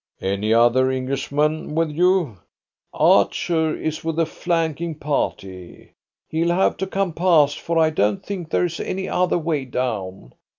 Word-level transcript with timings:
"Any 0.23 0.51
other 0.51 0.89
Englishman 0.89 1.75
with 1.75 1.91
you?" 1.91 2.39
"Archer 2.91 3.75
is 3.75 4.03
with 4.03 4.15
the 4.15 4.25
flanking 4.25 4.95
party. 4.95 5.91
He'll 6.27 6.49
have 6.55 6.75
to 6.77 6.87
come 6.87 7.13
past, 7.13 7.59
for 7.59 7.77
I 7.77 7.91
don't 7.91 8.25
think 8.25 8.49
there 8.49 8.65
is 8.65 8.79
any 8.79 9.07
other 9.07 9.37
way 9.37 9.63
down. 9.65 10.33